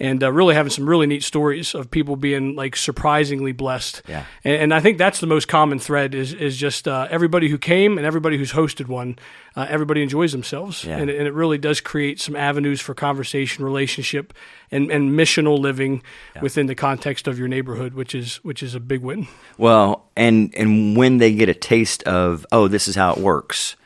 And 0.02 0.22
uh, 0.22 0.32
really 0.32 0.54
having 0.54 0.70
some 0.70 0.88
really 0.88 1.06
neat 1.06 1.22
stories 1.22 1.74
of 1.74 1.90
people 1.90 2.16
being 2.16 2.56
like 2.56 2.74
surprisingly 2.74 3.52
blessed. 3.52 4.00
Yeah. 4.08 4.24
And, 4.44 4.54
and 4.62 4.74
I 4.74 4.80
think 4.80 4.96
that's 4.96 5.20
the 5.20 5.26
most 5.26 5.46
common 5.46 5.78
thread 5.78 6.14
is 6.14 6.32
is 6.32 6.56
just 6.56 6.88
uh, 6.88 7.06
everybody 7.10 7.50
who 7.50 7.58
came 7.58 7.98
and 7.98 8.06
everybody 8.06 8.38
who's 8.38 8.52
hosted 8.52 8.88
one, 8.88 9.18
uh, 9.56 9.66
everybody 9.68 10.02
enjoys 10.02 10.32
themselves, 10.32 10.84
Yeah. 10.84 10.96
and, 10.96 11.10
it- 11.10 11.18
and 11.18 11.26
it 11.28 11.34
really 11.34 11.58
does 11.58 11.82
create 11.82 12.18
some 12.18 12.34
avenues 12.34 12.80
for 12.80 12.94
conversation, 12.94 13.62
relationship, 13.62 14.32
and, 14.70 14.90
and 14.90 15.10
missional 15.10 15.58
living 15.58 16.02
within 16.40 16.66
the 16.66 16.74
context 16.74 17.28
of 17.28 17.38
your 17.38 17.48
neighborhood, 17.48 17.92
which 17.92 18.14
is 18.14 18.36
which 18.42 18.62
is 18.62 18.74
a 18.74 18.80
big 18.80 19.02
win. 19.02 19.28
Well, 19.58 20.08
and 20.16 20.54
and 20.56 20.96
when 20.96 21.18
they 21.18 21.34
get 21.34 21.50
a 21.50 21.54
taste 21.54 22.02
of, 22.04 22.46
oh, 22.52 22.68
this 22.68 22.88
is 22.88 22.96
how 22.96 23.12
it 23.12 23.18
works. 23.18 23.76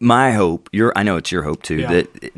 My 0.00 0.32
hope, 0.32 0.68
your 0.72 0.92
I 0.96 1.04
know 1.04 1.16
it's 1.16 1.30
your 1.30 1.44
hope 1.44 1.62
too, 1.62 1.76
Yeah. 1.78 1.88
that 1.92 2.32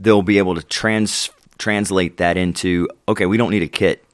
they'll 0.00 0.22
be 0.22 0.36
able 0.38 0.54
to 0.56 0.62
trans 0.62 1.30
translate 1.58 2.16
that 2.18 2.36
into, 2.36 2.88
okay, 3.08 3.26
we 3.26 3.36
don't 3.36 3.50
need 3.50 3.62
a 3.62 3.68
kit 3.68 4.04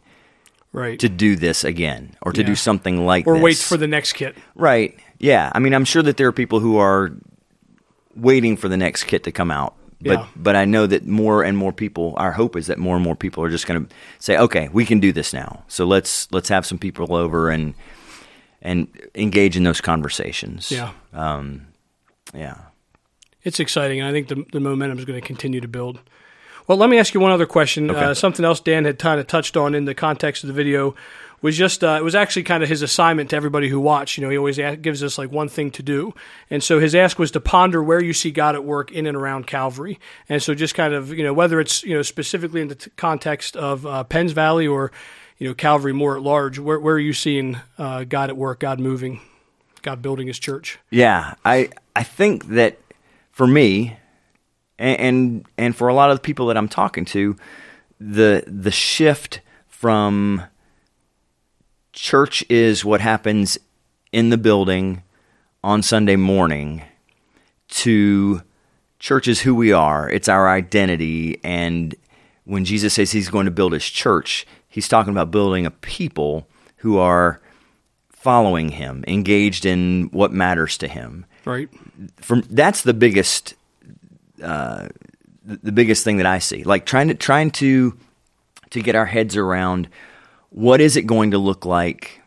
Right. 0.73 0.99
to 1.01 1.09
do 1.09 1.35
this 1.37 1.65
again 1.65 2.15
or 2.23 2.33
to 2.33 2.41
Yeah. 2.43 2.47
do 2.49 2.55
something 2.55 3.05
like 3.05 3.27
or 3.27 3.35
this. 3.35 3.43
wait 3.43 3.57
for 3.57 3.77
the 3.77 3.89
next 3.89 4.13
kit. 4.15 4.37
right. 4.55 4.95
Yeah, 5.19 5.51
I 5.55 5.59
mean, 5.59 5.75
I'm 5.75 5.85
sure 5.85 6.03
that 6.03 6.17
there 6.17 6.27
are 6.29 6.33
people 6.33 6.61
who 6.61 6.79
are 6.79 7.13
waiting 8.17 8.57
for 8.57 8.69
the 8.69 8.77
next 8.77 9.05
kit 9.05 9.25
to 9.25 9.33
come 9.33 9.51
out. 9.51 9.75
But 10.03 10.13
Yeah. 10.21 10.27
but 10.35 10.57
I 10.57 10.65
know 10.65 10.87
that 10.87 11.07
more 11.07 11.43
and 11.45 11.59
more 11.59 11.73
people. 11.75 12.15
Our 12.17 12.33
hope 12.33 12.57
is 12.57 12.69
that 12.69 12.79
more 12.79 12.95
and 12.97 13.05
more 13.05 13.15
people 13.15 13.45
are 13.45 13.51
just 13.51 13.67
going 13.67 13.85
to 13.87 13.95
say, 14.19 14.39
okay, 14.39 14.71
we 14.73 14.87
can 14.87 14.99
do 14.99 15.13
this 15.13 15.35
now. 15.35 15.63
So 15.69 15.85
let's 15.85 16.27
let's 16.33 16.49
have 16.49 16.65
some 16.65 16.79
people 16.79 17.15
over 17.15 17.51
and 17.51 17.75
and 18.63 18.89
engage 19.15 19.57
in 19.59 19.63
those 19.65 19.81
conversations. 19.83 20.71
Yeah. 20.71 20.93
Um, 21.13 21.67
yeah. 22.35 22.57
It's 23.43 23.61
exciting, 23.61 24.01
and 24.01 24.09
I 24.09 24.13
think 24.13 24.29
the, 24.29 24.45
the 24.53 24.61
momentum 24.61 24.99
is 24.99 25.05
going 25.05 25.21
to 25.21 25.27
continue 25.27 25.61
to 25.61 25.69
build. 25.69 26.01
Well, 26.71 26.79
let 26.79 26.89
me 26.89 27.01
ask 27.01 27.15
you 27.15 27.19
one 27.19 27.33
other 27.33 27.47
question. 27.47 27.91
Okay. 27.91 27.99
Uh, 27.99 28.15
something 28.15 28.45
else 28.45 28.61
Dan 28.61 28.85
had 28.85 28.97
kind 28.97 29.19
of 29.19 29.27
touched 29.27 29.57
on 29.57 29.75
in 29.75 29.87
the 29.87 29.95
context 29.95 30.45
of 30.45 30.47
the 30.47 30.55
video 30.55 30.95
was 31.43 31.57
just 31.57 31.83
uh, 31.83 31.97
it 31.99 32.05
was 32.05 32.15
actually 32.15 32.45
kind 32.45 32.63
of 32.63 32.69
his 32.69 32.81
assignment 32.81 33.31
to 33.31 33.37
everybody 33.37 33.69
who 33.69 33.81
watched. 33.81 34.17
You 34.17 34.23
know, 34.23 34.31
he 34.31 34.39
always 34.39 34.57
gives 34.81 35.03
us 35.03 35.19
like 35.19 35.33
one 35.33 35.49
thing 35.49 35.73
to 35.73 35.83
do, 35.83 36.15
and 36.49 36.63
so 36.63 36.79
his 36.79 36.95
ask 36.95 37.19
was 37.19 37.33
to 37.33 37.41
ponder 37.41 37.83
where 37.83 38.01
you 38.01 38.13
see 38.13 38.31
God 38.31 38.55
at 38.55 38.63
work 38.63 38.93
in 38.93 39.09
and 39.09 39.17
around 39.17 39.49
Calvary. 39.49 39.99
And 40.29 40.41
so, 40.41 40.55
just 40.55 40.77
kind 40.77 40.95
of 40.95 41.13
you 41.13 41.25
know 41.25 41.35
whether 41.35 41.59
it's 41.59 41.83
you 41.83 41.97
know 41.97 42.03
specifically 42.03 42.61
in 42.61 42.69
the 42.69 42.77
t- 42.77 42.93
context 42.97 43.57
of 43.57 43.85
uh, 43.85 44.05
Penns 44.05 44.31
Valley 44.31 44.69
or 44.69 44.93
you 45.39 45.49
know 45.49 45.55
Calvary 45.55 45.93
more 45.93 46.15
at 46.17 46.23
large, 46.23 46.61
where 46.61 46.79
where 46.79 46.95
are 46.95 47.01
you 47.01 47.15
seeing 47.15 47.59
uh, 47.79 48.05
God 48.05 48.31
at 48.31 48.37
work, 48.37 48.61
God 48.61 48.79
moving, 48.79 49.21
God 49.83 50.03
building 50.03 50.29
His 50.29 50.39
church? 50.39 50.79
Yeah, 50.89 51.35
I 51.45 51.71
I 51.97 52.05
think 52.05 52.47
that 52.51 52.79
for 53.33 53.49
me, 53.49 53.97
and 54.81 55.01
and, 55.01 55.47
and 55.57 55.77
for 55.77 55.89
a 55.89 55.95
lot 55.95 56.11
of 56.11 56.17
the 56.17 56.23
people 56.23 56.47
that 56.47 56.57
I'm 56.57 56.69
talking 56.69 57.05
to, 57.07 57.37
the 58.01 58.43
the 58.47 58.71
shift 58.71 59.41
from 59.69 60.43
church 61.93 62.45
is 62.49 62.85
what 62.85 63.01
happens 63.01 63.59
in 64.13 64.31
the 64.31 64.39
building 64.39 65.03
on 65.63 65.83
Sunday 65.83 66.17
morning 66.17 66.83
to 67.69 68.43
church 68.99 69.29
is 69.29 69.41
who 69.41 69.55
we 69.55 69.73
are. 69.73 70.09
It's 70.09 70.29
our 70.29 70.49
identity. 70.49 71.39
And 71.45 71.95
when 72.45 72.65
Jesus 72.65 72.95
says 72.95 73.13
he's 73.13 73.29
going 73.29 73.47
to 73.47 73.51
build 73.51 73.73
his 73.73 73.85
church, 73.85 74.47
he's 74.69 74.89
talking 74.89 75.13
about 75.13 75.31
building 75.31 75.67
a 75.67 75.71
people 75.71 76.49
who 76.77 76.99
are 76.99 77.41
following 78.11 78.71
him, 78.71 79.05
engaged 79.07 79.65
in 79.65 80.09
what 80.13 80.33
matters 80.33 80.77
to 80.79 80.89
him. 80.89 81.25
Right. 81.45 81.69
From 82.17 82.43
that's 82.51 82.83
the 82.83 82.95
biggest, 82.95 83.55
uh, 84.43 84.89
the 85.45 85.73
biggest 85.73 86.05
thing 86.05 86.19
that 86.19 86.27
I 86.27 86.39
see. 86.39 86.65
Like 86.65 86.87
trying 86.87 87.09
to 87.09 87.15
trying 87.15 87.51
to 87.53 87.97
to 88.71 88.83
get 88.83 88.95
our 88.95 89.07
heads 89.07 89.37
around 89.37 89.89
what 90.51 90.81
is 90.81 90.97
it 90.97 91.07
going 91.07 91.33
to 91.33 91.39
look 91.39 91.65
like 91.65 92.21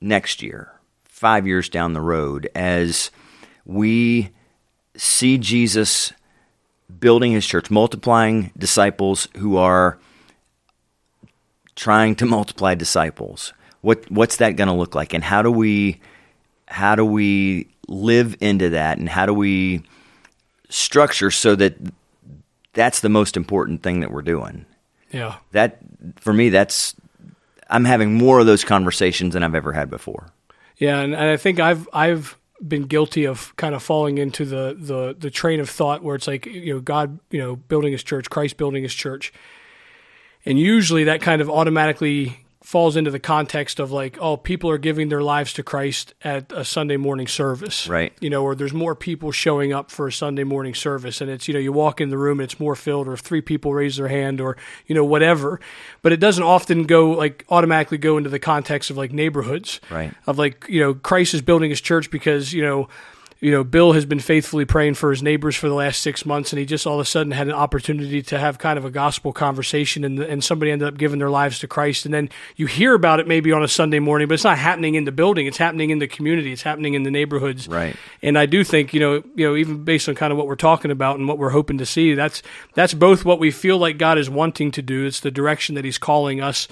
next 0.00 0.42
year, 0.42 0.72
five 1.04 1.46
years 1.46 1.68
down 1.68 1.92
the 1.92 2.00
road, 2.00 2.48
as 2.54 3.10
we 3.64 4.30
see 4.96 5.38
Jesus 5.38 6.12
building 7.00 7.32
his 7.32 7.46
church, 7.46 7.70
multiplying 7.70 8.52
disciples 8.56 9.28
who 9.36 9.56
are 9.56 9.98
trying 11.74 12.14
to 12.16 12.26
multiply 12.26 12.74
disciples. 12.74 13.52
What 13.80 14.10
what's 14.10 14.36
that 14.36 14.56
going 14.56 14.68
to 14.68 14.74
look 14.74 14.94
like, 14.94 15.12
and 15.14 15.24
how 15.24 15.42
do 15.42 15.50
we 15.50 16.00
how 16.68 16.94
do 16.94 17.04
we 17.04 17.68
live 17.88 18.36
into 18.40 18.70
that, 18.70 18.98
and 18.98 19.08
how 19.08 19.26
do 19.26 19.34
we 19.34 19.82
structure 20.74 21.30
so 21.30 21.54
that 21.54 21.76
that's 22.72 23.00
the 23.00 23.08
most 23.08 23.36
important 23.36 23.82
thing 23.82 24.00
that 24.00 24.10
we're 24.10 24.22
doing. 24.22 24.66
Yeah. 25.10 25.36
That 25.52 25.78
for 26.16 26.32
me, 26.32 26.48
that's 26.48 26.94
I'm 27.70 27.84
having 27.84 28.14
more 28.14 28.40
of 28.40 28.46
those 28.46 28.64
conversations 28.64 29.34
than 29.34 29.42
I've 29.42 29.54
ever 29.54 29.72
had 29.72 29.88
before. 29.88 30.28
Yeah, 30.76 30.98
and, 31.00 31.14
and 31.14 31.30
I 31.30 31.36
think 31.36 31.60
I've 31.60 31.88
I've 31.92 32.36
been 32.66 32.82
guilty 32.82 33.26
of 33.26 33.54
kind 33.56 33.74
of 33.74 33.82
falling 33.82 34.18
into 34.18 34.44
the, 34.44 34.76
the 34.78 35.14
the 35.16 35.30
train 35.30 35.60
of 35.60 35.70
thought 35.70 36.02
where 36.02 36.16
it's 36.16 36.26
like 36.26 36.46
you 36.46 36.74
know 36.74 36.80
God 36.80 37.20
you 37.30 37.38
know 37.38 37.56
building 37.56 37.92
His 37.92 38.02
church, 38.02 38.28
Christ 38.28 38.56
building 38.56 38.82
His 38.82 38.94
church, 38.94 39.32
and 40.44 40.58
usually 40.58 41.04
that 41.04 41.20
kind 41.20 41.40
of 41.40 41.48
automatically 41.48 42.43
falls 42.64 42.96
into 42.96 43.10
the 43.10 43.20
context 43.20 43.78
of 43.78 43.92
like, 43.92 44.16
oh, 44.22 44.38
people 44.38 44.70
are 44.70 44.78
giving 44.78 45.10
their 45.10 45.20
lives 45.20 45.52
to 45.52 45.62
Christ 45.62 46.14
at 46.22 46.50
a 46.50 46.64
Sunday 46.64 46.96
morning 46.96 47.26
service. 47.26 47.86
Right. 47.86 48.14
You 48.22 48.30
know, 48.30 48.42
or 48.42 48.54
there's 48.54 48.72
more 48.72 48.94
people 48.94 49.32
showing 49.32 49.74
up 49.74 49.90
for 49.90 50.08
a 50.08 50.12
Sunday 50.12 50.44
morning 50.44 50.72
service 50.72 51.20
and 51.20 51.30
it's, 51.30 51.46
you 51.46 51.52
know, 51.52 51.60
you 51.60 51.72
walk 51.72 52.00
in 52.00 52.08
the 52.08 52.16
room 52.16 52.40
and 52.40 52.50
it's 52.50 52.58
more 52.58 52.74
filled 52.74 53.06
or 53.06 53.18
three 53.18 53.42
people 53.42 53.74
raise 53.74 53.96
their 53.96 54.08
hand 54.08 54.40
or, 54.40 54.56
you 54.86 54.94
know, 54.94 55.04
whatever. 55.04 55.60
But 56.00 56.12
it 56.12 56.20
doesn't 56.20 56.42
often 56.42 56.84
go 56.84 57.10
like 57.10 57.44
automatically 57.50 57.98
go 57.98 58.16
into 58.16 58.30
the 58.30 58.38
context 58.38 58.88
of 58.88 58.96
like 58.96 59.12
neighborhoods. 59.12 59.78
Right. 59.90 60.14
Of 60.26 60.38
like, 60.38 60.64
you 60.66 60.80
know, 60.80 60.94
Christ 60.94 61.34
is 61.34 61.42
building 61.42 61.68
his 61.68 61.82
church 61.82 62.10
because, 62.10 62.54
you 62.54 62.62
know, 62.62 62.88
you 63.44 63.50
know, 63.50 63.62
Bill 63.62 63.92
has 63.92 64.06
been 64.06 64.20
faithfully 64.20 64.64
praying 64.64 64.94
for 64.94 65.10
his 65.10 65.22
neighbors 65.22 65.54
for 65.54 65.68
the 65.68 65.74
last 65.74 66.00
six 66.00 66.24
months, 66.24 66.50
and 66.50 66.58
he 66.58 66.64
just 66.64 66.86
all 66.86 66.94
of 66.94 67.00
a 67.00 67.04
sudden 67.04 67.30
had 67.30 67.46
an 67.46 67.52
opportunity 67.52 68.22
to 68.22 68.38
have 68.38 68.56
kind 68.56 68.78
of 68.78 68.86
a 68.86 68.90
gospel 68.90 69.34
conversation, 69.34 70.02
and, 70.02 70.18
and 70.18 70.42
somebody 70.42 70.70
ended 70.70 70.88
up 70.88 70.96
giving 70.96 71.18
their 71.18 71.28
lives 71.28 71.58
to 71.58 71.68
Christ. 71.68 72.06
And 72.06 72.14
then 72.14 72.30
you 72.56 72.64
hear 72.64 72.94
about 72.94 73.20
it 73.20 73.28
maybe 73.28 73.52
on 73.52 73.62
a 73.62 73.68
Sunday 73.68 73.98
morning, 73.98 74.28
but 74.28 74.34
it's 74.34 74.44
not 74.44 74.56
happening 74.56 74.94
in 74.94 75.04
the 75.04 75.12
building; 75.12 75.46
it's 75.46 75.58
happening 75.58 75.90
in 75.90 75.98
the 75.98 76.08
community, 76.08 76.52
it's 76.54 76.62
happening 76.62 76.94
in 76.94 77.02
the 77.02 77.10
neighborhoods. 77.10 77.68
Right. 77.68 77.94
And 78.22 78.38
I 78.38 78.46
do 78.46 78.64
think, 78.64 78.94
you 78.94 79.00
know, 79.00 79.22
you 79.34 79.46
know, 79.46 79.56
even 79.56 79.84
based 79.84 80.08
on 80.08 80.14
kind 80.14 80.32
of 80.32 80.38
what 80.38 80.46
we're 80.46 80.56
talking 80.56 80.90
about 80.90 81.18
and 81.18 81.28
what 81.28 81.36
we're 81.36 81.50
hoping 81.50 81.76
to 81.76 81.86
see, 81.86 82.14
that's 82.14 82.42
that's 82.72 82.94
both 82.94 83.26
what 83.26 83.38
we 83.38 83.50
feel 83.50 83.76
like 83.76 83.98
God 83.98 84.16
is 84.16 84.30
wanting 84.30 84.70
to 84.70 84.80
do. 84.80 85.04
It's 85.04 85.20
the 85.20 85.30
direction 85.30 85.74
that 85.74 85.84
He's 85.84 85.98
calling 85.98 86.40
us 86.40 86.66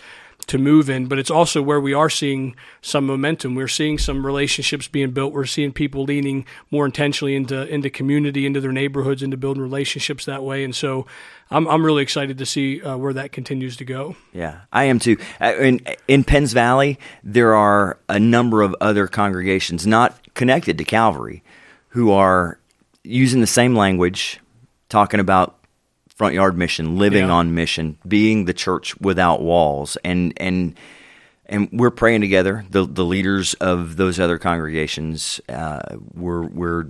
to 0.47 0.59
move 0.59 0.91
in, 0.91 1.07
but 1.07 1.19
it's 1.19 1.31
also 1.31 1.63
where 1.63 1.81
we 1.81 1.95
are 1.95 2.11
seeing 2.11 2.57
some 2.81 3.07
momentum. 3.07 3.55
We're 3.55 3.69
seeing 3.69 3.99
some 3.99 4.27
relationships 4.27 4.89
being 4.89 5.13
built. 5.13 5.33
We're 5.33 5.47
seeing 5.47 5.73
people 5.73 6.05
leaning 6.05 6.45
more 6.71 6.85
intentionally 6.85 7.37
into 7.37 7.67
into 7.69 7.91
community, 7.91 8.45
into 8.47 8.61
their 8.61 8.73
neighborhoods, 8.73 9.23
into 9.23 9.37
building 9.37 9.63
relationships 9.63 10.25
that 10.25 10.43
way. 10.43 10.65
And 10.65 10.75
so, 10.75 11.07
I'm 11.51 11.69
I'm 11.69 11.85
really 11.85 12.03
excited 12.03 12.39
to 12.39 12.47
see 12.47 12.83
uh, 12.83 12.97
where 12.97 13.13
that 13.13 13.33
continues 13.33 13.77
to 13.77 13.85
go. 13.85 14.17
Yeah, 14.33 14.63
I 14.73 14.85
am 14.85 14.99
too. 14.99 15.17
Uh, 15.41 15.55
in 15.57 15.81
in 16.09 16.25
Penns 16.25 16.53
Valley, 16.53 16.99
there 17.23 17.55
are 17.55 17.99
a 18.09 18.19
number 18.19 18.63
of 18.63 18.75
other 18.81 19.07
congregations 19.07 19.87
not 19.87 20.19
connected 20.35 20.79
to 20.79 20.85
Calvary 20.85 21.43
who 21.89 22.11
are 22.11 22.59
using 23.05 23.41
the 23.41 23.47
same 23.47 23.75
language, 23.75 24.41
talking 24.89 25.21
about 25.21 25.62
front 26.23 26.35
yard 26.37 26.57
mission, 26.57 26.97
living 26.99 27.27
Yeah. 27.27 27.33
on 27.33 27.53
mission, 27.53 27.99
being 28.07 28.45
the 28.45 28.53
church 28.55 28.97
without 29.01 29.43
walls, 29.43 29.97
and 30.05 30.33
and 30.37 30.79
and 31.47 31.69
we're 31.73 31.91
praying 31.91 32.21
together. 32.21 32.65
The 32.71 32.87
the 32.87 33.05
leaders 33.05 33.55
of 33.55 33.97
those 33.97 34.21
other 34.21 34.39
congregations, 34.39 35.41
uh, 35.49 35.81
we're 36.15 36.43
we're 36.47 36.87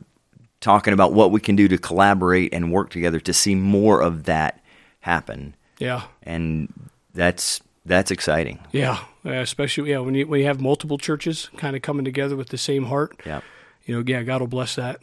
talking 0.60 0.92
about 0.92 1.14
what 1.14 1.30
we 1.30 1.40
can 1.40 1.56
do 1.56 1.66
to 1.68 1.78
collaborate 1.78 2.52
and 2.52 2.70
work 2.70 2.90
together 2.90 3.18
to 3.20 3.32
see 3.32 3.54
more 3.54 4.02
of 4.02 4.24
that 4.24 4.60
happen, 5.00 5.54
Yeah, 5.78 6.02
and 6.24 6.70
that's 7.14 7.60
that's 7.86 8.10
exciting. 8.10 8.58
yeah, 8.70 8.98
yeah 9.24 9.40
especially 9.40 9.90
yeah 9.90 9.98
when 10.00 10.14
you 10.14 10.26
when 10.26 10.40
you 10.40 10.46
have 10.46 10.60
multiple 10.60 10.98
churches 10.98 11.48
kind 11.56 11.74
of 11.74 11.80
coming 11.80 12.04
together 12.04 12.36
with 12.36 12.48
the 12.50 12.58
same 12.58 12.84
heart. 12.84 13.18
Yeah. 13.24 13.40
You 13.86 13.96
know, 13.96 14.04
yeah, 14.06 14.22
God 14.24 14.40
will 14.42 14.46
bless 14.48 14.74
that. 14.76 15.00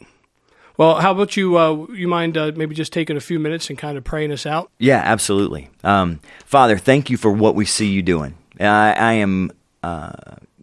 Well, 0.80 0.94
how 0.94 1.10
about 1.10 1.36
you? 1.36 1.58
Uh, 1.58 1.88
you 1.92 2.08
mind 2.08 2.38
uh, 2.38 2.52
maybe 2.56 2.74
just 2.74 2.90
taking 2.90 3.18
a 3.18 3.20
few 3.20 3.38
minutes 3.38 3.68
and 3.68 3.76
kind 3.76 3.98
of 3.98 4.04
praying 4.04 4.32
us 4.32 4.46
out? 4.46 4.70
Yeah, 4.78 5.02
absolutely. 5.04 5.68
Um, 5.84 6.20
Father, 6.46 6.78
thank 6.78 7.10
you 7.10 7.18
for 7.18 7.30
what 7.30 7.54
we 7.54 7.66
see 7.66 7.88
you 7.88 8.00
doing. 8.00 8.32
I, 8.58 8.94
I 8.94 9.12
am 9.12 9.52
uh, 9.82 10.12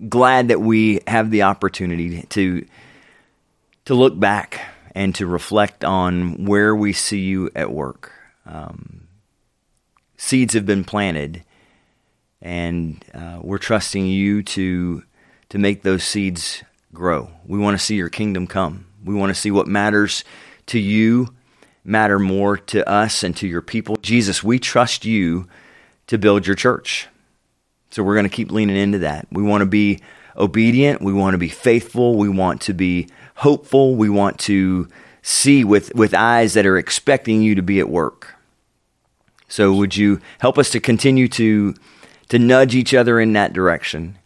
glad 0.10 0.48
that 0.48 0.60
we 0.60 1.02
have 1.06 1.30
the 1.30 1.44
opportunity 1.44 2.24
to 2.30 2.66
to 3.86 3.94
look 3.94 4.20
back 4.20 4.60
and 4.96 5.14
to 5.14 5.28
reflect 5.28 5.86
on 5.86 6.46
where 6.46 6.76
we 6.76 6.94
see 6.94 7.20
you 7.20 7.52
at 7.56 7.72
work. 7.72 8.12
Um, 8.48 9.08
seeds 10.18 10.56
have 10.56 10.66
been 10.66 10.84
planted, 10.84 11.44
and 12.42 13.06
uh, 13.14 13.38
we're 13.44 13.60
trusting 13.60 14.08
you 14.08 14.42
to 14.42 15.04
to 15.50 15.60
make 15.60 15.84
those 15.84 16.04
seeds 16.04 16.64
grow. 16.92 17.30
We 17.46 17.60
want 17.60 17.78
to 17.78 17.86
see 17.86 17.98
your 17.98 18.10
kingdom 18.10 18.48
come. 18.48 18.88
We 19.04 19.16
want 19.16 19.30
to 19.30 19.40
see 19.40 19.52
what 19.52 19.68
matters 19.68 20.24
to 20.68 20.80
you 20.80 21.34
matter 21.84 22.20
more 22.20 22.58
to 22.58 22.88
us 22.88 23.24
and 23.24 23.36
to 23.38 23.48
your 23.48 23.62
people. 23.62 23.96
Jesus, 24.02 24.44
we 24.44 24.60
trust 24.60 25.06
you 25.06 25.48
to 26.08 26.18
build 26.18 26.46
your 26.46 26.56
church. 26.56 27.08
So 27.90 28.04
we're 28.04 28.16
going 28.16 28.30
to 28.30 28.36
keep 28.36 28.52
leaning 28.52 28.76
into 28.76 29.00
that. 29.00 29.28
We 29.32 29.42
want 29.42 29.62
to 29.62 29.66
be 29.66 30.02
obedient. 30.36 31.02
We 31.02 31.14
want 31.14 31.34
to 31.34 31.38
be 31.38 31.48
faithful. 31.48 32.18
We 32.18 32.30
want 32.30 32.62
to 32.64 32.74
be 32.74 33.08
hopeful. 33.36 33.96
We 33.96 34.10
want 34.10 34.40
to 34.42 34.90
see 35.22 35.64
with, 35.64 35.96
with 35.96 36.14
eyes 36.14 36.54
that 36.54 36.66
are 36.66 36.78
expecting 36.78 37.42
you 37.42 37.56
to 37.56 37.62
be 37.62 37.80
at 37.80 37.90
work. 37.90 38.36
So 39.48 39.74
would 39.74 39.96
you 39.96 40.20
help 40.40 40.58
us 40.58 40.70
to 40.72 40.80
continue 40.80 41.28
to 41.30 41.74
to 42.30 42.38
nudge 42.38 42.76
each 42.76 42.94
other 42.94 43.22
in 43.22 43.32
that 43.34 43.54
direction? 43.54 44.18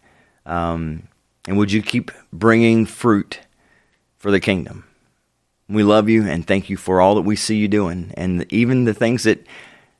Um, 0.46 1.08
and 1.48 1.58
would 1.58 1.72
you 1.72 1.84
keep 1.84 2.12
bringing 2.34 2.88
fruit 2.88 3.40
for 4.22 4.30
the 4.30 4.40
kingdom? 4.40 4.86
We 5.68 5.84
love 5.84 6.10
you 6.10 6.28
and 6.28 6.46
thank 6.46 6.70
you 6.70 6.78
for 6.78 7.02
all 7.02 7.16
that 7.16 7.22
we 7.24 7.36
see 7.36 7.58
you 7.58 7.68
doing, 7.68 8.14
and 8.16 8.46
even 8.54 8.86
the 8.86 8.94
things 8.94 9.24
that 9.24 9.46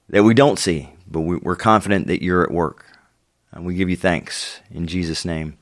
that 0.10 0.24
we 0.24 0.34
don't 0.34 0.60
see, 0.60 0.90
but 1.08 1.22
we, 1.22 1.38
we're 1.38 1.56
confident 1.56 2.08
that 2.08 2.24
you're 2.24 2.44
at 2.44 2.52
work. 2.52 2.86
And 3.52 3.66
we 3.66 3.76
give 3.76 3.90
you 3.90 3.96
thanks 3.98 4.60
in 4.70 4.88
Jesus' 4.88 5.26
name. 5.26 5.58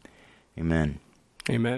Amen. 0.57 0.99
Amen. 1.49 1.77